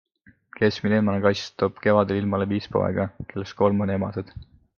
Keskmine 0.59 0.95
emane 1.01 1.19
kass 1.25 1.43
toob 1.63 1.77
kevadel 1.83 2.19
ilmale 2.23 2.49
viis 2.55 2.69
poega, 2.79 3.07
kellest 3.31 3.59
kolm 3.61 3.87
on 3.87 3.95
emased. 3.99 4.35